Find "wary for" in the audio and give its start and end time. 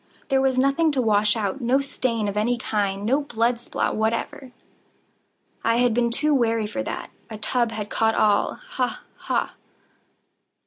6.33-6.81